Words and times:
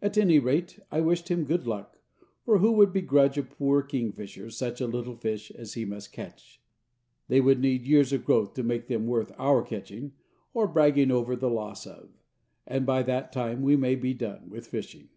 At 0.00 0.16
any 0.16 0.38
rate, 0.38 0.78
I 0.90 1.02
wished 1.02 1.28
him 1.30 1.44
good 1.44 1.66
luck, 1.66 1.98
for 2.46 2.60
who 2.60 2.72
would 2.72 2.94
begrudge 2.94 3.36
a 3.36 3.42
poor 3.42 3.82
kingfisher 3.82 4.48
such 4.48 4.80
little 4.80 5.16
fish 5.16 5.50
as 5.50 5.74
he 5.74 5.84
must 5.84 6.12
catch! 6.14 6.62
They 7.28 7.42
would 7.42 7.60
need 7.60 7.84
years 7.84 8.10
of 8.14 8.24
growth 8.24 8.54
to 8.54 8.62
make 8.62 8.86
them 8.86 9.06
worth 9.06 9.32
our 9.38 9.62
catching 9.62 10.12
or 10.54 10.66
bragging 10.66 11.10
over 11.10 11.36
the 11.36 11.50
loss 11.50 11.86
of, 11.86 12.08
and 12.66 12.86
by 12.86 13.02
that 13.02 13.32
time 13.34 13.60
we 13.60 13.76
may 13.76 13.96
be 13.96 14.14
done 14.14 14.48
with 14.48 14.66
fishing. 14.66 15.10